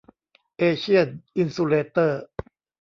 [0.57, 1.07] เอเชียน
[1.37, 2.21] อินซูเลเตอร์